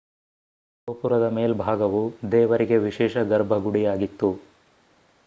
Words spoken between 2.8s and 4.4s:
ವಿಶೇಷ ಗರ್ಭಗುಡಿಯಾಗಿತ್ತು